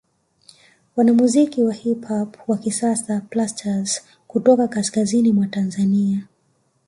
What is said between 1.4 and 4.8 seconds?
wa Hip Hop wa kisasa Plastaz kutoka